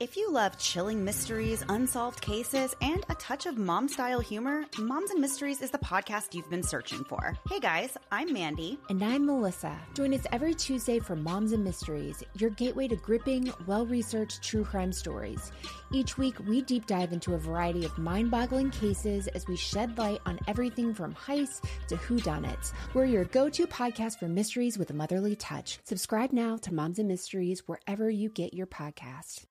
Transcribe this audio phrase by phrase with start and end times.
[0.00, 5.12] If you love chilling mysteries, unsolved cases, and a touch of mom style humor, Moms
[5.12, 7.38] and Mysteries is the podcast you've been searching for.
[7.48, 8.76] Hey guys, I'm Mandy.
[8.88, 9.78] And I'm Melissa.
[9.94, 14.64] Join us every Tuesday for Moms and Mysteries, your gateway to gripping, well researched true
[14.64, 15.52] crime stories.
[15.92, 19.96] Each week, we deep dive into a variety of mind boggling cases as we shed
[19.96, 22.72] light on everything from heists to whodunits.
[22.94, 25.78] We're your go to podcast for mysteries with a motherly touch.
[25.84, 29.44] Subscribe now to Moms and Mysteries wherever you get your podcast.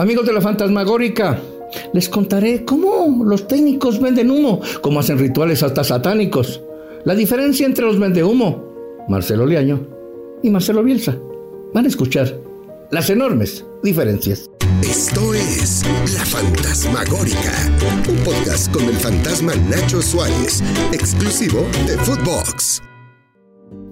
[0.00, 1.38] Amigos de la Fantasmagórica,
[1.92, 6.62] les contaré cómo los técnicos venden humo, cómo hacen rituales hasta satánicos.
[7.04, 9.86] La diferencia entre los vende humo, Marcelo Liaño
[10.42, 11.18] y Marcelo Bielsa.
[11.74, 12.34] Van a escuchar
[12.90, 14.46] las enormes diferencias.
[14.82, 15.82] Esto es
[16.14, 17.70] La Fantasmagórica,
[18.08, 20.62] un podcast con el fantasma Nacho Suárez,
[20.92, 22.80] exclusivo de Footbox.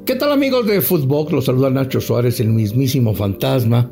[0.06, 1.32] ¿Qué tal amigos de Footbox?
[1.32, 3.90] Los saluda Nacho Suárez, el mismísimo fantasma.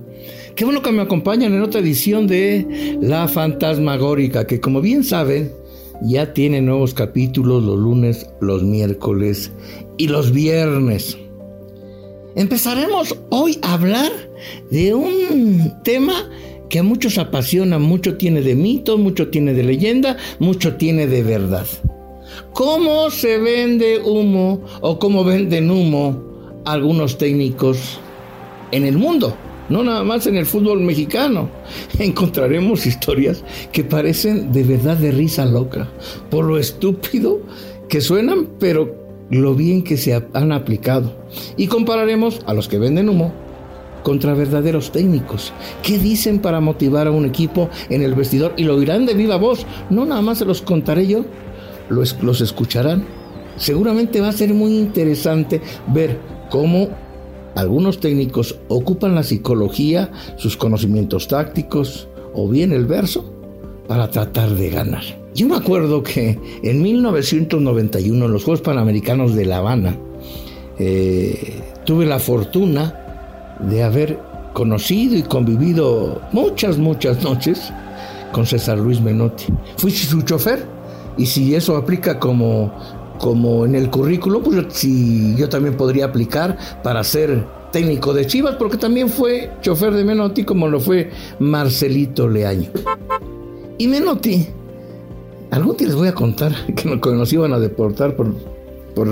[0.57, 5.53] Qué bueno que me acompañan en otra edición de La Fantasmagórica, que como bien saben,
[6.01, 9.53] ya tiene nuevos capítulos los lunes, los miércoles
[9.99, 11.19] y los viernes.
[12.37, 14.11] Empezaremos hoy a hablar
[14.71, 16.15] de un tema
[16.71, 21.23] que a muchos apasiona, mucho tiene de mito, mucho tiene de leyenda, mucho tiene de
[21.23, 21.67] verdad.
[22.55, 28.01] ¿Cómo se vende humo o cómo venden humo algunos técnicos
[28.73, 29.37] en el mundo?
[29.69, 31.49] No nada más en el fútbol mexicano.
[31.99, 35.89] Encontraremos historias que parecen de verdad de risa loca,
[36.31, 37.41] por lo estúpido
[37.89, 41.17] que suenan, pero lo bien que se han aplicado.
[41.57, 43.33] Y compararemos a los que venden humo
[44.03, 45.53] contra verdaderos técnicos.
[45.83, 48.55] ¿Qué dicen para motivar a un equipo en el vestidor?
[48.57, 49.67] Y lo dirán de viva voz.
[49.91, 51.25] No nada más se los contaré yo,
[51.89, 53.05] los, los escucharán.
[53.57, 56.89] Seguramente va a ser muy interesante ver cómo
[57.57, 63.25] algunos técnicos ocupan la psicología, sus conocimientos tácticos o bien el verso
[63.89, 65.03] para tratar de ganar.
[65.35, 69.97] Yo me acuerdo que en 1991 en los Juegos Panamericanos de La Habana
[70.79, 74.19] eh, tuve la fortuna de haber
[74.53, 77.73] conocido y convivido muchas, muchas noches
[78.33, 79.47] con César Luis Menotti.
[79.79, 80.63] Fui su chofer
[81.17, 82.73] y si eso aplica como
[83.19, 88.57] como en el currículo, pues si yo también podría aplicar para ser técnico de Chivas,
[88.57, 92.71] porque también fue chofer de Menotti, como lo fue Marcelito Leaño.
[93.79, 94.47] Y Menotti,
[95.51, 98.33] algún día les voy a contar que nos iban a deportar por,
[98.95, 99.09] por,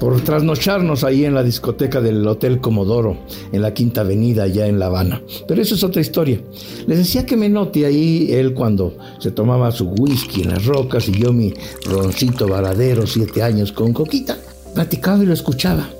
[0.00, 3.18] por trasnocharnos ahí en la discoteca del Hotel Comodoro,
[3.52, 5.22] en la Quinta Avenida, allá en La Habana.
[5.46, 6.40] Pero eso es otra historia.
[6.86, 11.12] Les decía que Menotti ahí, él cuando se tomaba su whisky en las rocas y
[11.12, 11.52] yo mi
[11.84, 14.38] roncito varadero, siete años con coquita,
[14.74, 15.90] platicaba y lo escuchaba.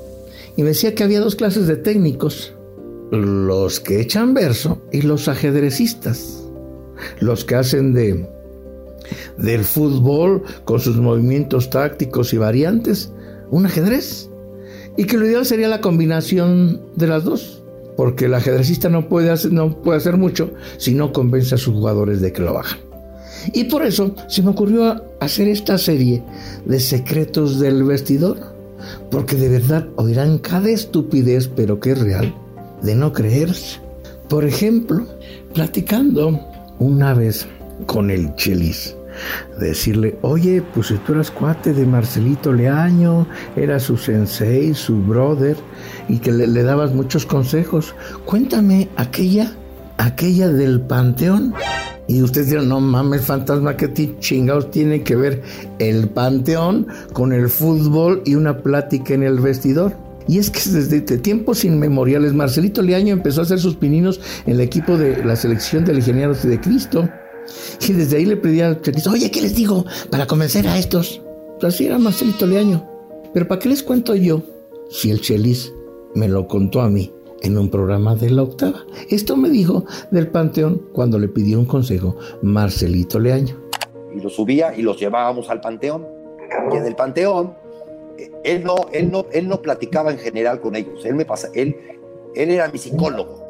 [0.57, 2.55] Y me decía que había dos clases de técnicos.
[3.13, 6.43] Los que echan verso y los ajedrecistas.
[7.21, 8.27] Los que hacen de
[9.37, 13.13] del fútbol con sus movimientos tácticos y variantes
[13.51, 14.29] un ajedrez.
[14.97, 17.63] Y que lo ideal sería la combinación de las dos.
[17.97, 21.75] Porque el ajedrecista no puede, hacer, no puede hacer mucho si no convence a sus
[21.75, 22.79] jugadores de que lo hagan.
[23.53, 26.23] Y por eso se me ocurrió hacer esta serie
[26.65, 28.39] de secretos del vestidor.
[29.11, 32.35] Porque de verdad oirán cada estupidez, pero que es real,
[32.83, 33.79] de no creerse.
[34.29, 35.07] Por ejemplo,
[35.53, 36.41] platicando
[36.79, 37.47] una vez
[37.87, 38.97] con el Chelis
[39.59, 43.27] decirle, oye, pues tú eras cuate de Marcelito Leaño,
[43.57, 45.57] era su sensei, su brother,
[46.09, 47.95] y que le, le dabas muchos consejos,
[48.25, 49.53] cuéntame aquella,
[49.99, 51.55] aquella del panteón.
[52.07, 55.43] Y ustedes dirán, no mames, fantasma, ¿qué chingados tiene que ver
[55.79, 59.95] el panteón con el fútbol y una plática en el vestidor?
[60.27, 64.61] Y es que desde tiempos inmemoriales, Marcelito Leaño empezó a hacer sus pininos en el
[64.61, 67.09] equipo de la selección de legionarios de Cristo.
[67.87, 71.21] Y desde ahí le pedía al Chelis, oye, ¿qué les digo para convencer a estos?
[71.61, 72.87] Pues así era Marcelito Leaño.
[73.33, 74.43] Pero ¿para qué les cuento yo
[74.91, 75.73] si el Chelis
[76.15, 77.13] me lo contó a mí
[77.43, 78.85] en un programa de la octava?
[79.09, 83.57] Esto me dijo del Panteón cuando le pidió un consejo Marcelito Leaño.
[84.15, 86.07] Y los subía y los llevábamos al Panteón.
[86.73, 87.55] Y en el Panteón,
[88.45, 91.05] él no, él no, él no platicaba en general con ellos.
[91.05, 91.77] Él me pasa, él,
[92.35, 93.41] él era mi psicólogo.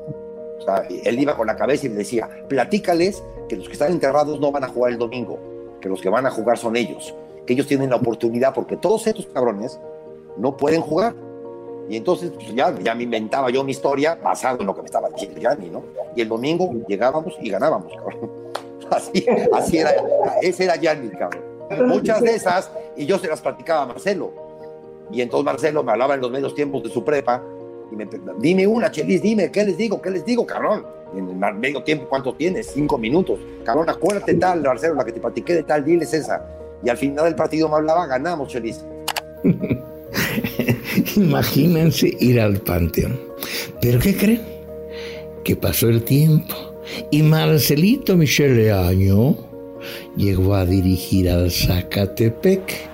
[1.05, 4.53] Él iba con la cabeza y me decía, platícales que los que están enterrados no
[4.53, 5.37] van a jugar el domingo,
[5.81, 7.13] que los que van a jugar son ellos,
[7.45, 9.81] que ellos tienen la oportunidad porque todos estos cabrones
[10.37, 11.17] no pueden jugar.
[11.89, 14.87] Y entonces pues, ya, ya me inventaba yo mi historia basado en lo que me
[14.87, 15.83] estaba diciendo Yanni, ¿no?
[16.15, 18.31] Y el domingo llegábamos y ganábamos, cabrón.
[18.91, 19.93] Así, así era,
[20.43, 21.45] ese era Yanni, cabrón.
[21.87, 24.33] Muchas de esas, y yo se las platicaba a Marcelo.
[25.13, 27.41] Y entonces Marcelo me hablaba en los medios tiempos de su prepa,
[27.93, 28.09] y me
[28.39, 30.03] dime una, Chelis, dime, ¿qué les digo?
[30.03, 30.85] ¿Qué les digo, cabrón?
[31.17, 32.71] En el medio tiempo, ¿cuánto tienes?
[32.73, 33.41] Cinco minutos.
[33.65, 36.47] Cabrón, acuérdate tal, Marcelo, la que te platiqué de tal, diles esa.
[36.83, 38.85] Y al final del partido me hablaba, ganamos, Chelis.
[41.17, 43.19] Imagínense ir al panteón.
[43.81, 44.43] ¿Pero qué creen?
[45.45, 46.55] Que pasó el tiempo
[47.11, 49.37] y Marcelito Michele Año
[50.17, 52.91] llegó a dirigir al Zacatepec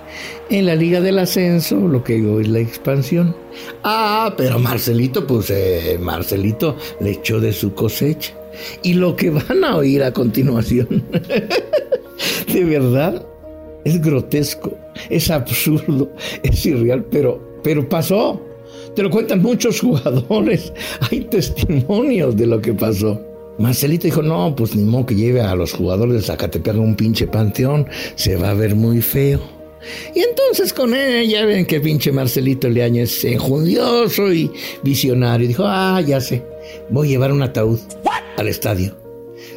[0.51, 3.35] en la Liga del Ascenso, lo que hoy es la expansión.
[3.83, 8.35] Ah, pero Marcelito, pues eh, Marcelito le echó de su cosecha.
[8.83, 11.05] Y lo que van a oír a continuación,
[12.53, 13.27] de verdad,
[13.85, 14.77] es grotesco,
[15.11, 16.11] es absurdo,
[16.43, 18.41] es irreal, pero, pero pasó.
[18.95, 20.73] Te lo cuentan muchos jugadores,
[21.11, 23.21] hay testimonios de lo que pasó.
[23.59, 26.95] Marcelito dijo, no, pues ni modo que lleve a los jugadores de Zacatepec a un
[26.95, 29.41] pinche panteón, se va a ver muy feo.
[30.15, 34.51] Y entonces con él, ya ven que pinche Marcelito Leaño es enjundioso y
[34.83, 35.49] visionario.
[35.49, 36.43] Dijo, ah, ya sé,
[36.91, 37.79] voy a llevar un ataúd
[38.37, 38.97] al estadio.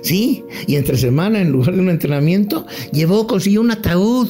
[0.01, 4.27] Sí, y entre semana, en lugar de un entrenamiento, llevó, consiguió un ataúd.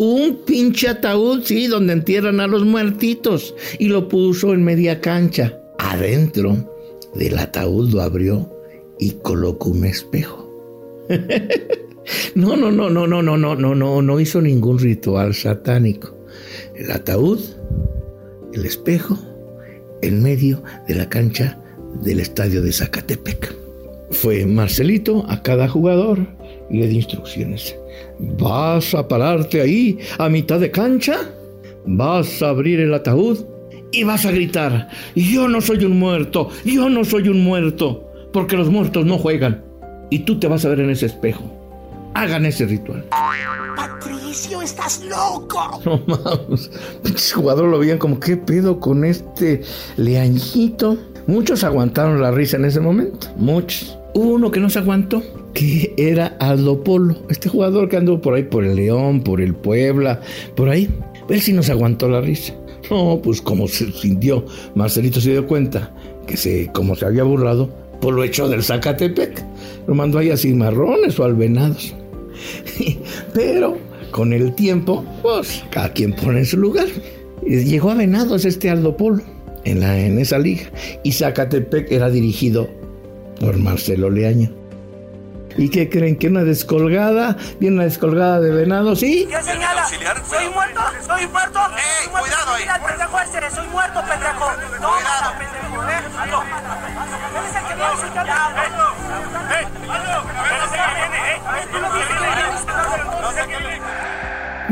[0.00, 3.54] Un pinche ataúd, sí, donde entierran a los muertitos.
[3.80, 5.60] Y lo puso en media cancha.
[5.78, 6.56] Adentro
[7.14, 8.48] del ataúd lo abrió
[8.98, 10.44] y colocó un espejo.
[12.34, 16.16] no, no, no, no, no, no, no, no, no, no hizo ningún ritual satánico.
[16.74, 17.40] El ataúd,
[18.52, 19.18] el espejo,
[20.02, 21.58] en medio de la cancha
[22.02, 23.54] del estadio de Zacatepec.
[24.10, 26.26] Fue Marcelito a cada jugador
[26.70, 27.76] y le dio instrucciones.
[28.18, 31.18] ¿Vas a pararte ahí a mitad de cancha?
[31.86, 33.44] ¿Vas a abrir el ataúd?
[33.90, 38.56] Y vas a gritar, yo no soy un muerto, yo no soy un muerto porque
[38.56, 39.64] los muertos no juegan.
[40.10, 41.57] Y tú te vas a ver en ese espejo.
[42.14, 43.04] Hagan ese ritual.
[43.76, 45.80] Patricio, estás loco.
[45.84, 46.70] No mames.
[47.02, 49.62] Pinches jugadores lo veían como, ¿qué pedo con este
[49.96, 50.98] leañito?
[51.26, 53.28] Muchos aguantaron la risa en ese momento.
[53.36, 53.98] Muchos.
[54.14, 55.22] Hubo uno que no se aguantó,
[55.54, 57.14] que era Aldo Polo.
[57.28, 60.20] Este jugador que anduvo por ahí, por el León, por el Puebla,
[60.56, 60.88] por ahí.
[61.28, 62.54] Él sí nos aguantó la risa.
[62.90, 65.92] No, pues como se sintió, Marcelito se dio cuenta
[66.26, 67.68] que se, como se había burlado,
[68.00, 69.44] por lo hecho del Zacatepec.
[69.86, 71.94] Lo mandó ahí a cimarrones o al venados.
[73.34, 73.76] Pero
[74.10, 76.86] con el tiempo, pues cada quien pone en su lugar.
[77.42, 79.22] Y llegó a Venados este Aldo Polo
[79.64, 80.64] en, la, en esa liga.
[81.02, 82.68] Y Zacatepec era dirigido
[83.40, 84.50] por Marcelo Leaño.
[85.56, 86.16] ¿Y qué creen?
[86.16, 87.36] ¿Que una descolgada?
[87.58, 89.00] ¿Viene una descolgada de venados?
[89.00, 89.26] ¿Sí?
[89.28, 89.86] ¿Qué señala?
[89.86, 89.98] ¿Soy
[90.54, 90.80] muerto?
[91.06, 91.58] ¿Soy muerto?
[91.58, 92.62] ¡Eh, cuidado ahí!
[92.62, 94.46] Mira, pendejo este, soy muerto, pendejo.
[94.80, 96.08] Toma, pendejo, eh.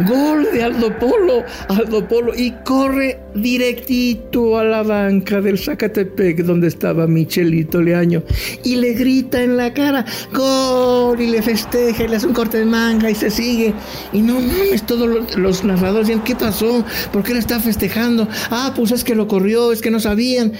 [0.04, 6.68] Gol de Aldo Polo, Aldo Polo, y corre directito a la banca del Zacatepec, donde
[6.68, 8.22] estaba Michelito Leaño,
[8.62, 12.58] y le grita en la cara, gol, y le festeja, y le hace un corte
[12.58, 13.72] de manga, y se sigue.
[14.12, 16.84] Y no mames, todos los, los narradores dicen, ¿qué pasó?
[17.10, 18.28] ¿Por qué le está festejando?
[18.50, 20.52] Ah, pues es que lo corrió, es que no sabían.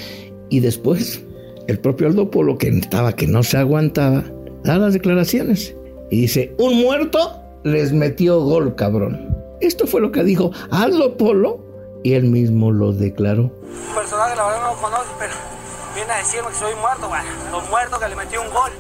[0.49, 1.21] Y después,
[1.69, 4.25] el propio Aldo Polo, que estaba que no se aguantaba,
[4.63, 5.75] da las declaraciones.
[6.11, 9.37] Y dice, un muerto les metió gol, cabrón.
[9.61, 11.61] Esto fue lo que dijo Aldo Polo
[12.05, 13.45] y él mismo lo declaró.
[13.45, 15.33] Un personaje, la verdad no lo conozco, pero
[15.95, 18.71] viene a decirme que soy muerto, bueno, los muertos que le metió un gol.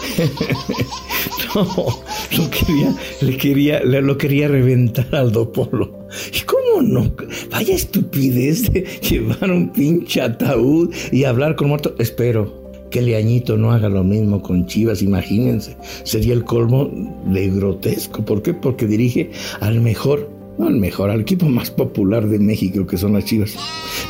[1.54, 1.86] no,
[2.36, 6.08] lo quería, le quería, le, lo quería reventar a Aldo Polo.
[6.32, 7.12] ¿Y cómo no?
[7.50, 11.94] Vaya estupidez de llevar un pinche ataúd y hablar con muerto.
[11.98, 12.60] Espero
[12.90, 15.76] que Leañito no haga lo mismo con Chivas, imagínense.
[16.04, 16.90] Sería el colmo
[17.26, 18.24] de grotesco.
[18.24, 18.52] ¿Por qué?
[18.52, 23.14] Porque dirige al mejor, no al mejor, al equipo más popular de México, que son
[23.14, 23.56] las Chivas.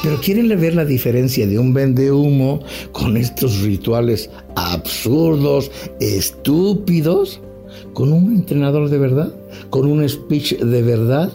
[0.03, 2.63] Pero ¿quieren ver la diferencia de un vende humo
[2.93, 7.41] con estos rituales absurdos, estúpidos,
[7.93, 9.35] con un entrenador de verdad,
[9.69, 11.31] con un speech de verdad?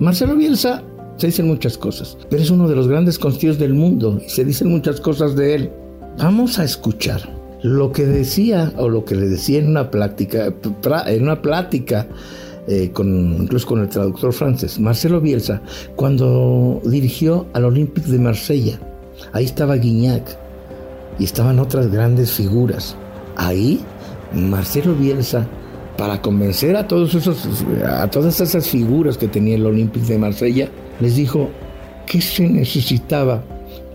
[0.00, 0.82] Marcelo Bielsa
[1.16, 4.46] se dicen muchas cosas, pero es uno de los grandes constillos del mundo y se
[4.46, 5.70] dicen muchas cosas de él.
[6.18, 7.20] Vamos a escuchar
[7.62, 10.54] lo que decía o lo que le decía en una plática,
[11.06, 12.08] en una plática
[12.66, 15.60] eh, con, incluso con el traductor francés, Marcelo Bielsa,
[15.96, 18.80] cuando dirigió al Olympique de Marsella.
[19.32, 20.36] Ahí estaba Guignac
[21.18, 22.96] y estaban otras grandes figuras.
[23.36, 23.80] Ahí
[24.32, 25.46] Marcelo Bielsa,
[26.00, 27.46] para convencer a todos esos,
[27.86, 31.50] a todas esas figuras que tenía el Olympique de Marsella, les dijo
[32.06, 33.44] qué se necesitaba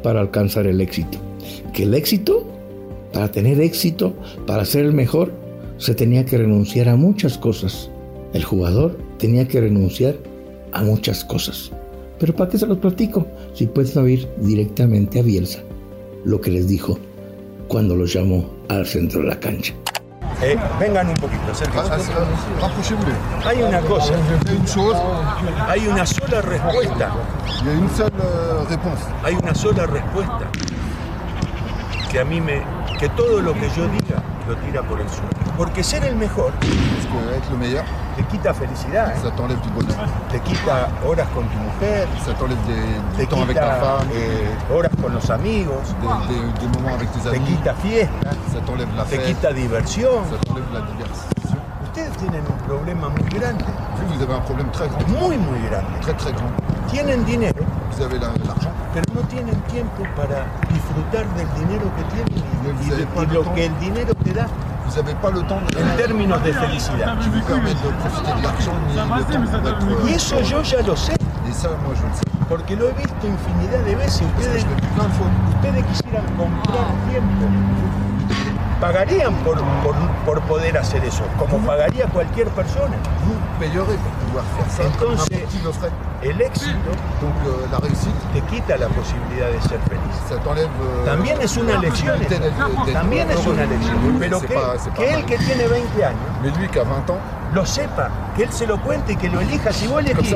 [0.03, 1.17] para alcanzar el éxito.
[1.73, 2.45] Que el éxito,
[3.11, 4.13] para tener éxito,
[4.45, 5.31] para ser el mejor,
[5.79, 7.89] se tenía que renunciar a muchas cosas.
[8.33, 10.15] El jugador tenía que renunciar
[10.73, 11.71] a muchas cosas.
[12.19, 13.25] Pero ¿para qué se los platico?
[13.55, 15.63] Si pueden oír directamente a Bielsa
[16.23, 16.99] lo que les dijo
[17.67, 19.73] cuando los llamó al centro de la cancha.
[20.41, 22.11] Eh, vengan un poquito, acérquense.
[23.45, 24.13] Hay una cosa.
[25.67, 27.11] Hay una sola respuesta.
[29.23, 30.45] Hay una sola respuesta.
[32.11, 32.63] Que a mí me.
[32.99, 35.29] que todo lo que yo diga lo tira por el suelo.
[35.57, 36.53] Porque ser el mejor
[38.15, 39.11] te quita felicidad.
[39.11, 39.19] ¿eh?
[40.31, 42.07] Te quita horas con tu mujer.
[43.17, 43.77] te quita
[44.13, 45.77] eh, horas con los amigos.
[47.31, 48.35] te quita fiestas.
[49.09, 50.23] te quita diversión.
[51.83, 53.63] Ustedes tienen un problema muy grande.
[55.07, 55.99] Muy, muy grande.
[56.91, 57.63] Tienen dinero.
[58.93, 62.87] Pero no tienen tiempo para disfrutar del dinero que tienen y,
[63.23, 64.47] y lo que el dinero te da.
[65.77, 67.17] En términos de felicidad.
[70.07, 71.15] Y eso yo ya lo sé.
[72.49, 74.21] Porque lo he visto infinidad de veces.
[74.37, 74.65] Ustedes,
[75.55, 77.45] ustedes quisieran comprar tiempo
[78.79, 82.95] pagarían por, por, por, poder hacer eso, como pagaría cualquier persona.
[84.79, 85.43] Entonces,
[86.21, 86.91] el éxito
[88.33, 91.05] te quita la posibilidad de ser feliz.
[91.05, 92.19] También es una lección.
[92.91, 94.17] También es una lección.
[94.19, 94.59] Pero que,
[94.95, 96.19] que él que tiene 20 años
[97.53, 99.71] lo sepa, que él se lo cuente y que lo elija.
[99.71, 100.35] Si vos elegís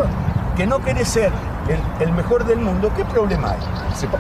[0.60, 1.32] que no querés ser
[1.70, 3.60] el, el, mejor del mundo, ¿qué problema hay?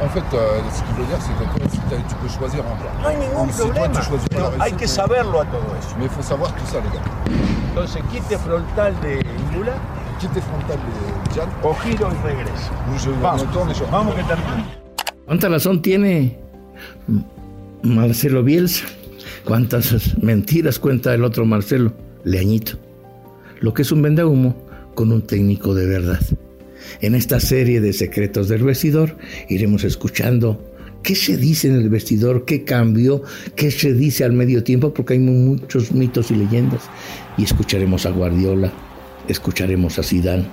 [0.02, 2.92] En fait, euh, ce qu'il veut dire, c'est que toi, tu peux choisir un plan.
[3.02, 3.90] No hay ningún si problema.
[3.90, 5.96] Toi, tu pero hay que saberlo a todo eso.
[5.98, 7.04] Mais il faut savoir tout ça, les gars.
[7.72, 9.74] Entonces, quite frontal de Ingula.
[10.22, 11.50] Quite frontal de Jan.
[11.62, 12.72] O giro y regreso.
[12.98, 14.64] Je, vamos, tourne, vamos que termine.
[15.26, 16.40] ¿Cuánta razón tiene
[17.84, 18.86] Marcelo Bielsa?
[19.44, 21.92] ¿Cuántas mentiras cuenta el otro Marcelo?
[22.24, 22.78] Leañito.
[23.60, 26.20] Lo que es un vendehumo con un técnico de verdad.
[27.02, 29.18] En esta serie de secretos del vestidor
[29.48, 30.64] iremos escuchando
[31.04, 33.24] qué se dice en el vestidor, qué cambió,
[33.56, 36.82] qué se dice al medio tiempo, porque hay muchos mitos y leyendas.
[37.38, 38.72] Y escucharemos a Guardiola,
[39.28, 40.46] escucharemos a Zidane,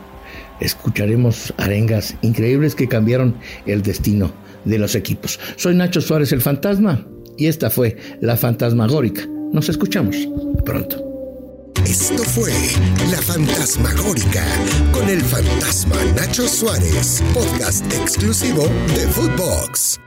[0.60, 3.34] escucharemos arengas increíbles que cambiaron
[3.66, 4.32] el destino
[4.64, 5.38] de los equipos.
[5.56, 9.26] Soy Nacho Suárez el Fantasma y esta fue La Fantasmagórica.
[9.52, 10.16] Nos escuchamos
[10.64, 11.05] pronto.
[11.84, 12.52] Esto fue
[13.10, 14.44] La Fantasmagórica
[14.92, 20.05] con el fantasma Nacho Suárez, podcast exclusivo de Footbox.